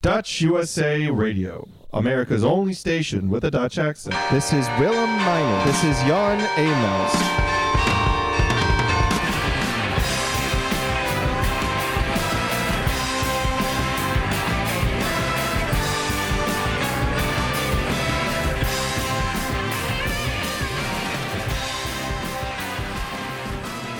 [0.00, 4.14] Dutch USA Radio, America's only station with a Dutch accent.
[4.30, 5.64] This is Willem Miner.
[5.64, 7.12] This is Jan Amos.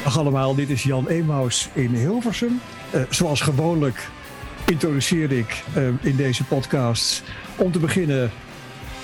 [0.04, 2.60] Dag allemaal, dit is Jan Emaus in Hilversum.
[2.94, 4.08] Uh, zoals gewoonlijk
[4.68, 7.22] introduceer ik uh, in deze podcast
[7.56, 8.30] om te beginnen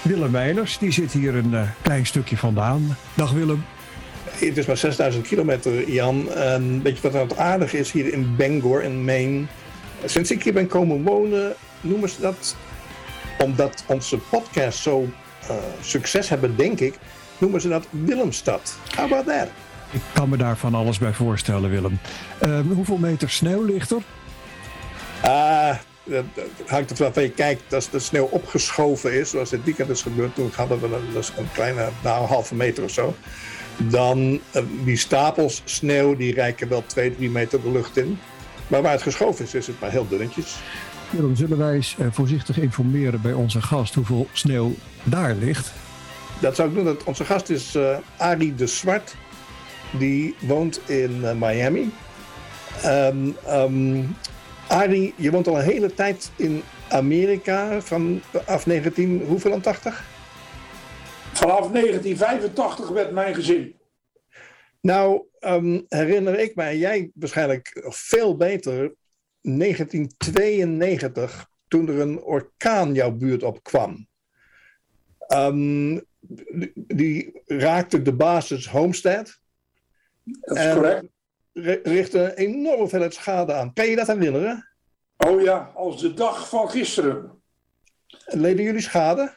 [0.03, 0.79] Willem Meijners.
[0.79, 2.97] Die zit hier een uh, klein stukje vandaan.
[3.15, 3.65] Dag Willem.
[4.25, 6.33] Het is maar 6000 kilometer, Jan.
[6.33, 9.45] En weet je wat nou het aardig is hier in Bangor in Maine?
[10.05, 12.57] Sinds ik hier ben komen wonen, noemen ze dat,
[13.39, 15.09] omdat onze podcasts zo
[15.81, 16.95] succes hebben, denk ik,
[17.39, 18.79] noemen ze dat Willemstad.
[18.97, 19.49] How about that?
[19.91, 21.99] Ik kan me daar van alles bij voorstellen, Willem.
[22.47, 24.03] Uh, hoeveel meter sneeuw ligt er?
[25.25, 26.25] Ah, dat
[26.67, 27.75] hangt er vanaf je kijkt.
[27.75, 31.33] Als de sneeuw opgeschoven is, zoals dit weekend is gebeurd, toen hadden we een, dus
[31.37, 33.15] een kleine, nou, een halve meter of zo.
[33.77, 38.19] Dan uh, die stapels sneeuw, die reiken wel 2, 3 meter de lucht in.
[38.67, 40.57] Maar waar het geschoven is, is het maar heel dunnetjes.
[41.11, 45.73] Willem, zullen wij eens uh, voorzichtig informeren bij onze gast hoeveel sneeuw daar ligt?
[46.41, 46.99] Dat zou ik doen.
[47.05, 49.17] Onze gast is uh, Arie de Zwart
[49.99, 51.93] die woont in uh, Miami.
[52.85, 54.17] Um, um,
[54.69, 60.05] Arie, je woont al een hele tijd in Amerika, vanaf 19, hoeveel 80?
[61.33, 63.75] Vanaf 1985 met mijn gezin.
[64.81, 68.95] Nou, um, herinner ik mij, jij waarschijnlijk veel beter,
[69.41, 74.07] 1992, toen er een orkaan jouw buurt opkwam.
[75.29, 76.03] Um,
[76.75, 79.41] die raakte de basis Homestead.
[80.23, 81.14] Dat is correct.
[81.83, 83.73] Richtte een enorme hoeveelheid schade aan.
[83.73, 84.69] Kan je dat herinneren?
[85.17, 87.43] Oh ja, als de dag van gisteren.
[88.27, 89.35] Leden jullie schade?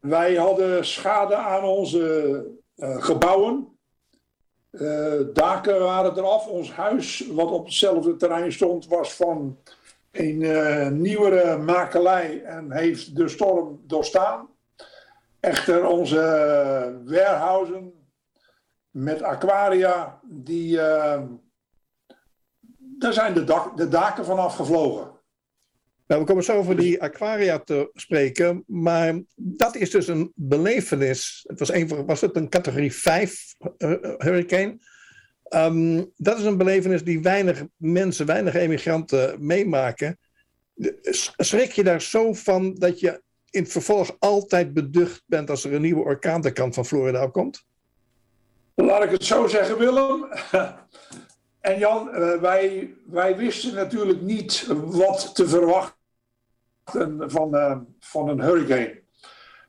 [0.00, 2.44] Wij hadden schade aan onze
[2.76, 3.78] uh, gebouwen.
[4.70, 6.46] Uh, daken waren eraf.
[6.46, 9.58] Ons huis, wat op hetzelfde terrein stond, was van
[10.10, 14.48] een uh, nieuwere makelij en heeft de storm doorstaan.
[15.40, 16.20] Echter, onze
[17.04, 17.92] warehousen,
[18.90, 20.80] met aquaria, die,
[22.98, 25.14] daar zijn de, dak, de daken van afgevlogen.
[26.06, 31.44] Nou, we komen zo over die aquaria te spreken, maar dat is dus een belevenis.
[31.48, 34.78] Het was, een, was het een categorie 5 uh, hurricane?
[35.54, 40.18] Um, dat is een belevenis die weinig mensen, weinig emigranten meemaken.
[41.36, 45.72] Schrik je daar zo van dat je in het vervolg altijd beducht bent als er
[45.72, 47.64] een nieuwe orkaan de kant van Florida komt?
[48.74, 50.28] Laat ik het zo zeggen, Willem.
[51.66, 58.40] En Jan, eh, wij, wij wisten natuurlijk niet wat te verwachten van, uh, van een
[58.40, 59.02] hurricane.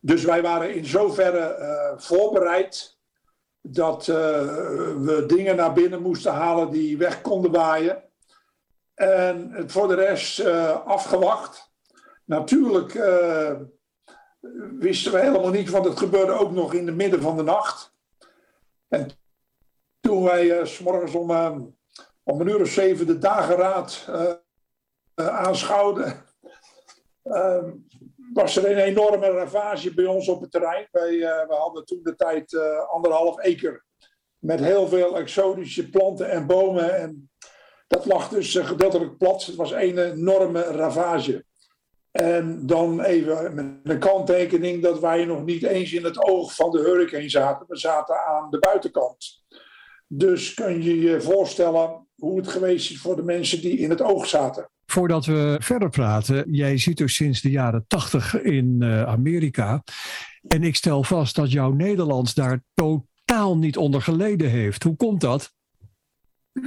[0.01, 2.97] Dus wij waren in zoverre uh, voorbereid
[3.61, 8.03] dat we dingen naar binnen moesten halen die weg konden waaien.
[8.93, 10.45] En voor de rest
[10.85, 11.71] afgewacht.
[12.25, 12.93] Natuurlijk
[14.79, 17.93] wisten we helemaal niet, want het gebeurde ook nog in de midden van de nacht.
[18.87, 19.09] En
[19.99, 21.75] toen wij s morgens om,
[22.27, 26.25] om een uur of zeven de dageraad uh, aanschouwden,
[27.23, 27.71] ehm,
[28.33, 30.87] was er een enorme ravage bij ons op het terrein.
[30.91, 33.83] Wij, we hadden toen de tijd anderhalf acre
[34.39, 36.99] met heel veel exotische planten en bomen.
[36.99, 37.29] En
[37.87, 39.45] dat lag dus gedeeltelijk plat.
[39.45, 41.45] Het was een enorme ravage.
[42.11, 46.71] En dan even met een kanttekening dat wij nog niet eens in het oog van
[46.71, 47.65] de hurricane zaten.
[47.67, 49.45] We zaten aan de buitenkant.
[50.07, 54.01] Dus kun je je voorstellen hoe het geweest is voor de mensen die in het
[54.01, 54.69] oog zaten.
[54.85, 59.83] Voordat we verder praten, jij zit dus sinds de jaren tachtig in uh, Amerika.
[60.47, 64.83] En ik stel vast dat jouw Nederlands daar totaal niet onder geleden heeft.
[64.83, 65.53] Hoe komt dat?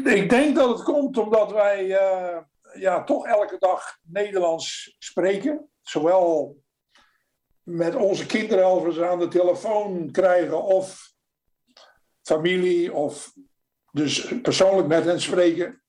[0.04, 2.36] Ik denk dat het komt omdat wij uh,
[2.74, 5.68] ja, toch elke dag Nederlands spreken.
[5.82, 6.62] Zowel
[7.62, 11.12] met onze kinderen als we ze aan de telefoon krijgen of
[12.22, 13.32] familie of
[13.92, 15.82] dus persoonlijk met hen spreken.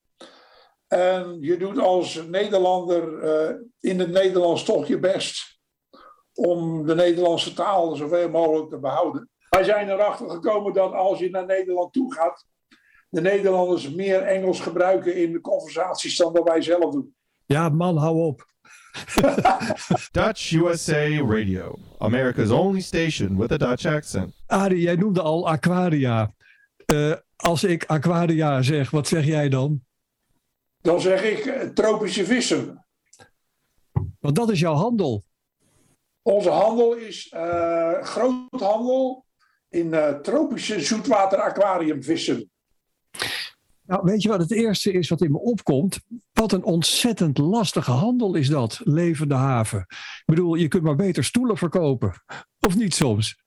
[0.87, 5.59] En je doet als Nederlander uh, in het Nederlands toch je best
[6.33, 9.29] om de Nederlandse taal zoveel mogelijk te behouden.
[9.49, 12.45] Wij zijn erachter gekomen dat als je naar Nederland toe gaat,
[13.09, 17.15] de Nederlanders meer Engels gebruiken in de conversaties dan dat wij zelf doen.
[17.45, 18.49] Ja, man, hou op.
[20.11, 24.33] Dutch USA Radio, America's only station with a Dutch accent.
[24.47, 26.33] Arie, jij noemde al aquaria.
[26.93, 29.83] Uh, als ik aquaria zeg, wat zeg jij dan?
[30.81, 32.85] Dan zeg ik uh, tropische vissen.
[34.19, 35.23] Want dat is jouw handel.
[36.21, 39.25] Onze handel is uh, groothandel
[39.69, 42.51] in uh, tropische zoetwater aquariumvissen.
[43.81, 45.99] Nou, weet je wat het eerste is wat in me opkomt?
[46.31, 49.79] Wat een ontzettend lastige handel is dat, levende haven.
[49.89, 52.13] Ik bedoel, je kunt maar beter stoelen verkopen.
[52.59, 53.43] Of niet soms?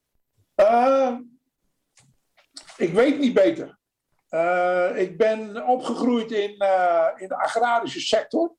[0.56, 1.16] Uh,
[2.76, 3.78] ik weet niet beter.
[4.34, 8.54] Uh, ik ben opgegroeid in, uh, in de agrarische sector.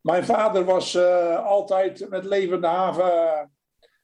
[0.00, 3.52] Mijn vader was uh, altijd met levende haven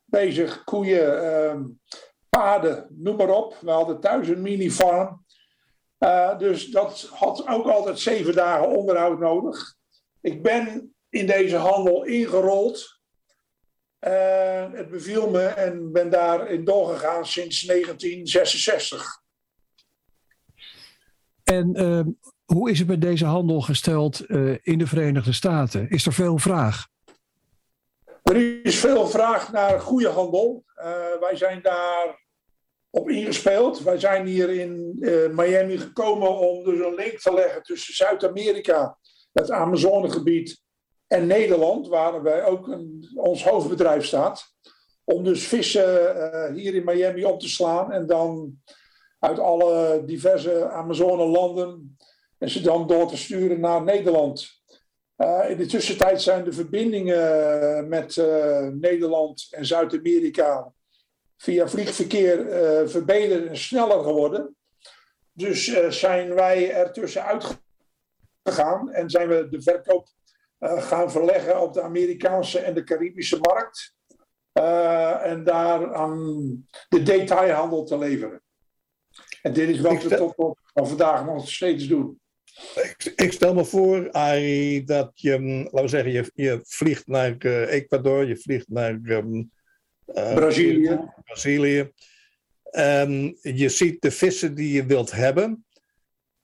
[0.05, 0.65] bezig.
[0.65, 1.63] Koeien, ehm,
[2.29, 3.57] paarden, noem maar op.
[3.61, 5.25] We hadden thuis een mini-farm.
[6.39, 9.75] dus dat had ook altijd zeven dagen onderhoud nodig.
[10.21, 13.01] Ik ben in deze handel ingerold.
[14.73, 19.24] het beviel me en ben daarin doorgegaan sinds 1966.
[21.45, 22.01] En uh,
[22.45, 25.89] hoe is het met deze handel gesteld uh, in de Verenigde Staten?
[25.89, 26.87] Is er veel vraag?
[28.23, 30.65] Er is veel vraag naar goede handel.
[30.77, 30.85] Uh,
[31.21, 32.23] wij zijn daar
[32.91, 33.83] op ingespeeld.
[33.83, 34.99] Wij zijn hier in
[35.35, 38.99] Miami gekomen om dus een link te leggen tussen Zuid-Amerika,
[39.33, 40.63] het Amazonegebied,
[41.07, 44.53] en Nederland, waar wij ook een, ons hoofdbedrijf staat.
[45.05, 48.59] Om dus vissen hier in Miami op te slaan en dan
[49.25, 51.97] uit alle diverse Amazone-landen
[52.39, 54.63] en ze dan door te sturen naar Nederland.
[55.17, 60.73] Uh, in de tussentijd zijn de verbindingen met uh, Nederland en Zuid-Amerika
[61.37, 64.57] via vliegverkeer uh, verbeterd en sneller geworden.
[65.33, 70.09] Dus zijn wij ertussen uitgegaan en zijn we de verkoop
[70.61, 73.95] gaan verleggen op de Amerikaanse en de Caribische markt.
[75.23, 76.19] en daar aan
[76.89, 78.44] de detailhandel te leveren.
[79.45, 82.21] En dit is wat we tot op van vandaag nog steeds doen.
[82.75, 87.07] Ik, ik, stel me voor, Arie, dat je, mm, laten we zeggen, je, je vliegt
[87.07, 89.51] naar uh, Ecuador, je vliegt naar um,
[90.07, 91.01] uh, Brazilië.
[91.25, 91.93] Brazilië.
[92.63, 95.67] En je ziet de vissen die je wilt hebben.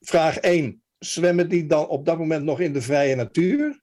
[0.00, 0.82] Vraag 1.
[0.98, 3.82] Zwemmen die dan op dat moment nog in de vrije natuur?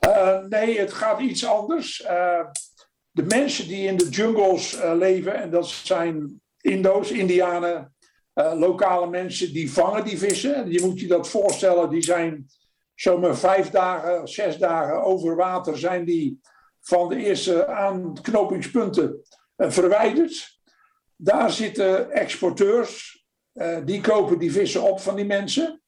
[0.00, 1.96] Uh, nee, het gaat iets anders.
[3.10, 7.94] de mensen die in de jungles leven, en dat zijn Indo's, Indianen,
[8.34, 10.70] uh, lokale mensen die vangen die vissen.
[10.70, 12.46] Je moet je dat voorstellen, die zijn
[12.94, 16.40] zomaar vijf dagen, zes dagen over water zijn die
[16.80, 19.22] van de eerste aanknopingspunten
[19.56, 20.58] uh, verwijderd.
[21.16, 23.24] Daar zitten exporteurs,
[23.54, 25.80] uh, die kopen die vissen op van die mensen.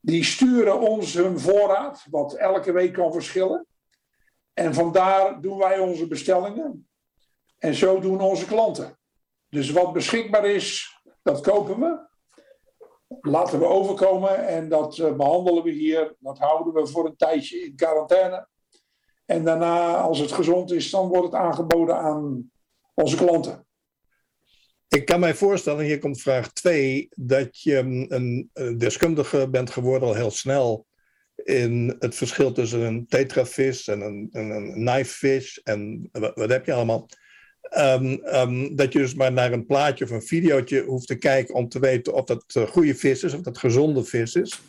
[0.00, 3.66] Die sturen ons hun voorraad, wat elke week kan verschillen.
[4.52, 6.88] En vandaar doen wij onze bestellingen.
[7.58, 8.95] En zo doen onze klanten.
[9.48, 12.04] Dus wat beschikbaar is, dat kopen we.
[13.20, 16.14] Laten we overkomen en dat uh, behandelen we hier.
[16.18, 18.48] Dat houden we voor een tijdje in quarantaine.
[19.24, 22.50] En daarna, als het gezond is, dan wordt het aangeboden aan
[22.94, 23.66] onze klanten.
[24.88, 30.08] Ik kan mij voorstellen, hier komt vraag 2, dat je een, een deskundige bent geworden
[30.08, 30.86] al heel snel
[31.34, 37.08] in het verschil tussen een tetravis en een, een, knifefish en wat heb je allemaal.
[37.78, 41.54] Um, um, dat je dus maar naar een plaatje of een videootje hoeft te kijken
[41.54, 44.60] om te weten of dat uh, goede vis is, of dat gezonde vis is.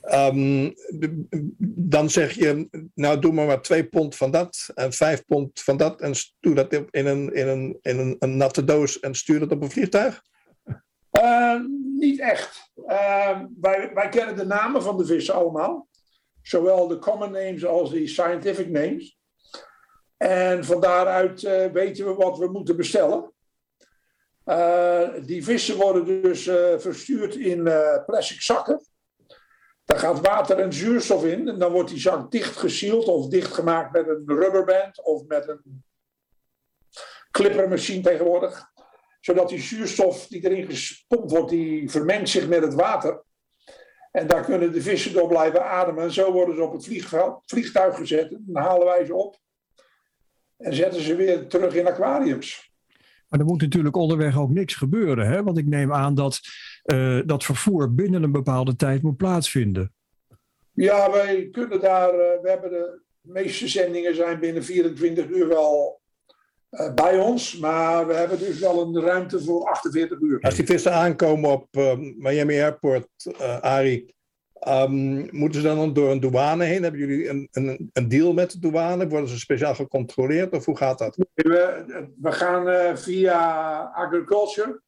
[0.00, 1.24] De,
[1.60, 5.76] dan zeg je, nou doe maar maar twee pond van dat en vijf pond van
[5.76, 9.38] dat en doe dat in een, in een, in een, een natte doos en stuur
[9.38, 10.22] dat op een vliegtuig?
[11.12, 11.60] Uh,
[11.98, 12.70] niet echt.
[13.60, 15.88] Wij, wij kennen de namen van de vissen allemaal.
[16.42, 19.19] Zowel de common names als de scientific names.
[20.22, 23.32] En van daaruit uh, weten we wat we moeten bestellen.
[24.44, 27.62] Uh, die vissen worden dus uh, verstuurd in
[28.06, 28.84] plastic zakken.
[29.84, 31.48] Daar gaat water en zuurstof in.
[31.48, 35.84] En dan wordt die zak dichtgesield of dichtgemaakt met een rubberband of met een
[37.30, 38.70] clippermachine tegenwoordig.
[39.20, 43.22] Zodat die zuurstof die erin gespompt wordt, die vermengt zich met het water.
[44.10, 46.02] En daar kunnen de vissen door blijven ademen.
[46.02, 46.84] En zo worden ze op het
[47.44, 48.32] vliegtuig gezet.
[48.32, 49.38] En dan halen wij ze op
[50.60, 52.70] en zetten ze weer terug in aquariums.
[53.28, 55.42] Maar er moet natuurlijk onderweg ook niks gebeuren, hè?
[55.42, 56.40] want ik neem aan dat
[56.84, 59.92] uh, dat vervoer binnen een bepaalde tijd moet plaatsvinden.
[60.72, 66.00] Ja, wij kunnen daar, uh, we hebben de meeste zendingen zijn binnen 24 uur wel
[66.70, 70.40] uh, bij ons, maar we hebben dus wel een ruimte voor 48 uur.
[70.40, 71.66] Als die vissen aankomen op
[72.16, 73.08] Miami Airport,
[73.60, 74.14] Ari,
[74.68, 76.82] Um, moeten ze dan door een douane heen?
[76.82, 79.08] Hebben jullie een, een, een, deal met de douane?
[79.08, 81.16] Worden ze speciaal gecontroleerd of hoe gaat dat?
[81.34, 81.84] We,
[82.20, 84.80] we gaan uh, via agriculture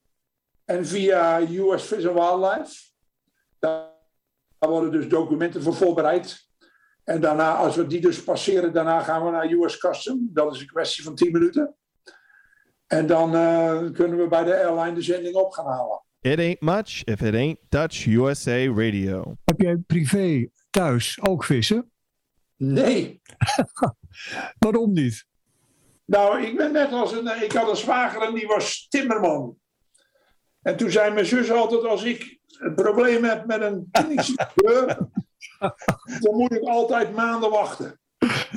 [0.64, 2.74] en via US Fish and Wildlife.
[3.58, 3.88] Daar
[4.58, 6.48] worden dus documenten voor voorbereid.
[7.04, 10.30] En daarna, als we die dus passeren, daarna gaan we naar US Custom.
[10.32, 11.74] Dat is een kwestie van 10 minuten.
[12.86, 16.02] En dan uh, kunnen we bij de airline de zending op gaan halen.
[16.22, 19.36] It ain't much if it ain't Dutch USA Radio.
[19.44, 21.90] Heb jij privé thuis ook vissen?
[22.56, 23.20] Nee.
[24.58, 25.26] Waarom niet?
[26.04, 27.42] Nou, ik ben net als een.
[27.42, 29.56] Ik had een zwager en die was timmerman.
[30.62, 33.88] En toen zei mijn zus altijd: als ik een probleem heb met een
[34.54, 34.86] deur,
[36.20, 38.00] dan moet ik altijd maanden wachten.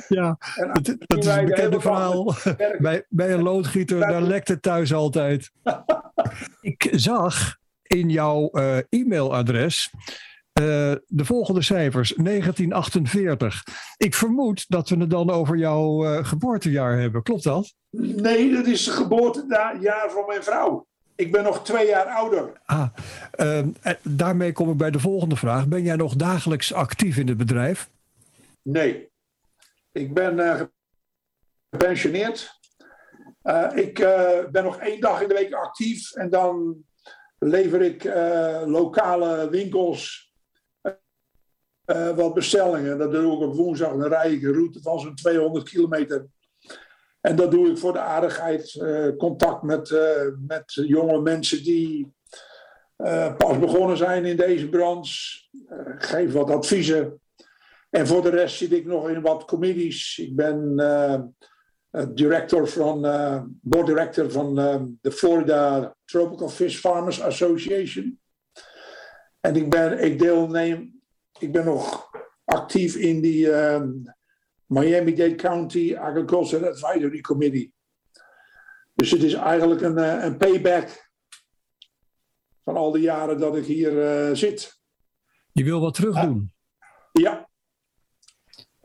[0.08, 2.34] Ja, dat, dat is een bekende verhaal.
[2.78, 5.50] Bij, bij een loodgieter, daar lekt het thuis altijd.
[6.60, 9.90] ik zag in jouw uh, e-mailadres
[10.60, 10.64] uh,
[11.06, 13.64] de volgende cijfers, 1948.
[13.96, 17.22] Ik vermoed dat we het dan over jouw uh, geboortejaar hebben.
[17.22, 17.74] Klopt dat?
[17.90, 20.86] Nee, dat is het geboortejaar van mijn vrouw.
[21.14, 22.60] Ik ben nog twee jaar ouder.
[22.64, 22.88] Ah,
[23.36, 23.62] uh,
[24.02, 25.68] daarmee kom ik bij de volgende vraag.
[25.68, 27.88] Ben jij nog dagelijks actief in het bedrijf?
[28.62, 29.08] Nee.
[29.92, 30.70] Ik ben
[31.70, 32.58] gepensioneerd.
[33.46, 36.76] Uh, ik uh, ben nog één dag in de week actief en dan
[37.38, 38.04] lever ik
[38.66, 40.32] lokale winkels
[42.14, 42.98] wat bestellingen.
[42.98, 43.92] Dat doe ik op woensdag.
[43.92, 46.26] Een route van zo'n 200 kilometer.
[47.20, 48.84] En dat doe ik voor de aardigheid.
[49.18, 50.00] contact met,
[50.46, 52.14] met jonge mensen die
[53.36, 55.48] pas begonnen zijn in deze branche.
[55.98, 57.20] geef wat adviezen.
[57.90, 60.18] En voor de rest zit ik nog in wat committees.
[60.18, 60.74] Ik ben
[62.04, 68.20] director van, uh, board director van uh, de Florida Tropical Fish Farmers Association.
[69.40, 71.02] En ik ben, ik deelneem,
[71.38, 72.10] ik ben nog
[72.44, 73.48] actief in die
[74.66, 77.72] Miami-Dade County Agricultural Advisory Committee.
[78.94, 81.10] Dus het is eigenlijk een, een payback
[82.64, 84.80] van al die jaren dat ik hier zit.
[85.52, 86.52] Je wil wat terug doen?
[87.12, 87.45] Ja.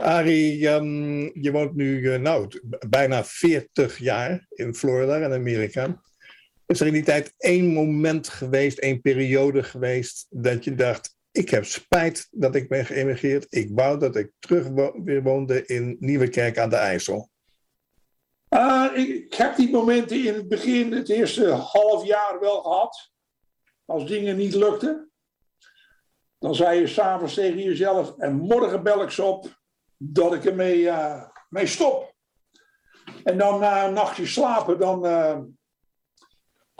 [0.01, 2.47] Arie, um, je woont nu nou,
[2.89, 6.01] bijna 40 jaar in Florida in Amerika.
[6.65, 11.49] Is er in die tijd één moment geweest, één periode geweest, dat je dacht: ik
[11.49, 13.45] heb spijt dat ik ben geëmigreerd.
[13.49, 14.67] Ik wou dat ik terug
[15.03, 17.29] weer woonde in Nieuwekerk aan de IJssel.
[18.93, 23.11] Ik, ik, heb die momenten in het begin, het eerste half jaar wel gehad.
[23.85, 25.11] Als dingen niet lukten.
[26.39, 29.60] Dan zei je s'avonds tegen jezelf: en morgen bel ik ze op
[30.03, 32.13] dat ik ermee uh, mee stop.
[33.23, 35.39] En dan na een nachtje slapen, dan uh,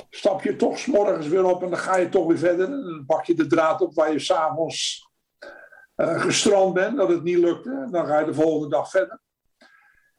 [0.09, 2.65] stap je toch s'morgens weer op en dan ga je toch weer verder.
[2.65, 5.09] En dan pak je de draad op waar je s'avonds
[5.95, 7.69] uh, gestrand bent, dat het niet lukte.
[7.69, 9.19] En dan ga je de volgende dag verder.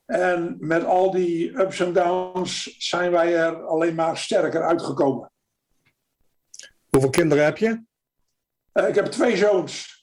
[0.05, 5.33] En met al die ups en downs zijn wij er alleen maar sterker uitgekomen.
[6.89, 7.85] Hoeveel kinderen heb je?
[8.73, 10.02] ik heb twee zoons.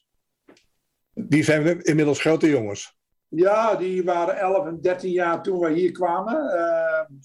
[1.27, 2.97] Die zijn inmiddels grote jongens.
[3.27, 6.35] Ja, die waren 11 en 13 jaar toen we hier kwamen.
[6.35, 7.17] Uh,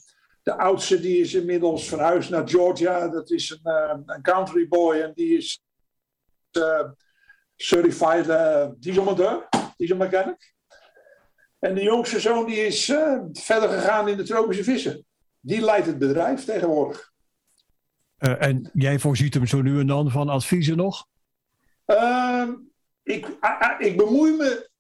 [0.43, 3.09] de oudste die is inmiddels verhuisd naar Georgia.
[3.09, 5.63] Dat is een, uh, een country boy en die is
[6.53, 6.91] uh,
[7.57, 8.27] certified
[8.79, 10.55] dieselmonteur, dieselmechanic.
[11.59, 12.85] En de jongste zoon die is
[13.33, 15.07] verder gegaan in de tropische vissen.
[15.41, 17.13] Die leidt het bedrijf tegenwoordig.
[18.19, 21.07] en jij voorziet hem zo nu en dan van adviezen nog?
[23.05, 23.27] Ik,
[23.79, 24.71] ik bemoei me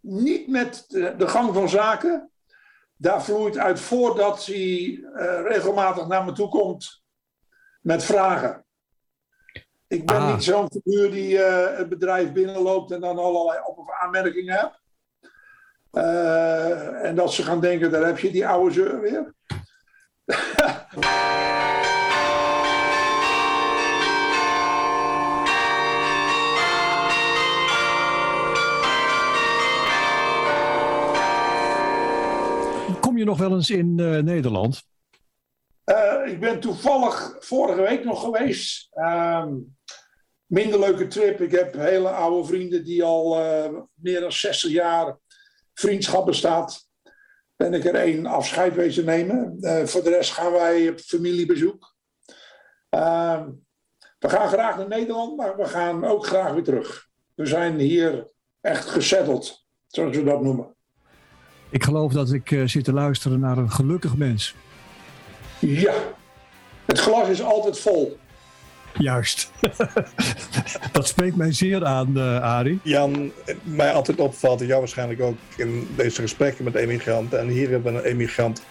[0.00, 2.30] niet met de, de, gang van zaken.
[2.96, 7.02] Daar vloeit uit voort dat hij uh, regelmatig naar me toe komt
[7.80, 8.64] met vragen.
[9.86, 10.32] Ik ben ah.
[10.32, 14.80] niet zo'n figuur die uh, het bedrijf binnenloopt en dan allerlei op- of aanmerkingen hebt.
[15.92, 19.34] Uh, en dat ze gaan denken, daar heb je die oude zeur weer.
[33.24, 34.82] nog wel eens in uh, Nederland?
[35.84, 38.88] Uh, ik ben toevallig vorige week nog geweest.
[38.94, 39.76] Um,
[40.46, 41.40] minder leuke trip.
[41.40, 45.18] Ik heb hele oude vrienden die al uh, meer dan 60 jaar
[45.74, 46.88] vriendschap bestaat.
[47.56, 49.56] Ben ik er één afscheid wezen nemen.
[49.88, 51.94] voor de rest gaan wij op familiebezoek.
[52.88, 53.50] Ehm,
[54.18, 57.08] we gaan graag naar Nederland, maar we gaan ook graag weer terug.
[57.34, 60.76] We zijn hier echt gesetteld, zoals we dat noemen.
[61.70, 64.54] Ik geloof dat ik uh, zit te luisteren naar een gelukkig mens.
[65.58, 65.94] Ja,
[66.84, 68.18] het glas is altijd vol.
[68.98, 69.50] Juist.
[70.92, 72.78] dat spreekt mij zeer aan, uh, Arie.
[72.82, 77.40] Jan, mij altijd opvalt, jou waarschijnlijk ook in deze gesprekken met emigranten.
[77.40, 78.62] En hier hebben we een emigrant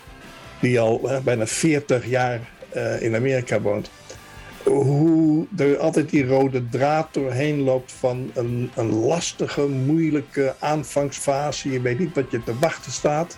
[0.59, 2.39] die al uh, bijna 40 jaar
[2.75, 3.89] uh, in Amerika woont.
[4.63, 11.71] Hoe er altijd die rode draad doorheen loopt van een, een lastige, moeilijke aanvangsfase.
[11.71, 13.37] Je weet niet wat je te wachten staat.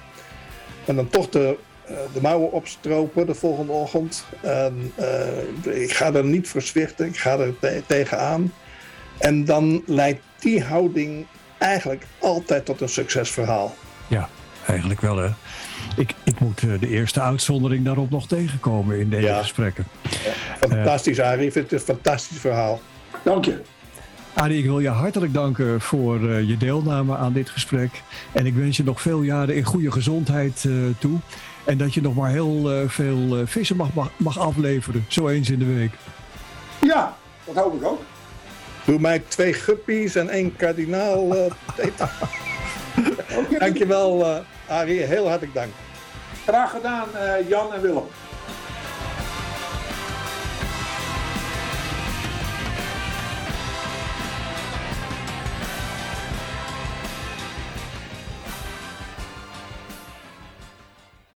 [0.85, 4.25] En dan toch de, eh, de mouwen opstropen de volgende ochtend.
[4.41, 8.53] En, eh, ik ga er niet voor zwichten, ik ga er te- tegenaan.
[9.17, 11.25] En dan leidt die houding
[11.57, 13.75] eigenlijk altijd tot een succesverhaal.
[14.07, 14.29] Ja,
[14.67, 15.29] eigenlijk wel hè.
[15.97, 19.39] Ik, ik moet eh, de eerste uitzondering daarop nog tegenkomen in deze Ja.
[19.41, 19.85] gesprekken.
[20.59, 21.45] Fantastisch, Arie.
[21.45, 22.81] Ik vind het een fantastisch verhaal.
[23.23, 23.61] Dank je.
[24.33, 28.01] Arie, ik wil je hartelijk danken voor eh, je deelname aan dit gesprek.
[28.31, 31.17] En ik wens je nog veel jaren in goede gezondheid eh, toe.
[31.65, 35.27] En dat je nog maar heel eh, veel eh, vissen mag, mag, mag afleveren, zo
[35.27, 35.91] eens in de week.
[36.81, 38.01] Ja, dat hoop ik ook.
[38.85, 41.27] Doe mij twee guppies en één kardinaal.
[43.37, 43.59] Oké.
[43.59, 45.01] Dankjewel, eh Arie.
[45.01, 45.71] Heel hartelijk dank.
[46.45, 48.07] Graag gedaan, eh, Jan en Willem.